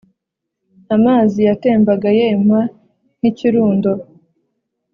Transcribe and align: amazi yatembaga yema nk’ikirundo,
amazi 0.95 1.39
yatembaga 1.47 2.09
yema 2.19 2.59
nk’ikirundo, 3.17 3.91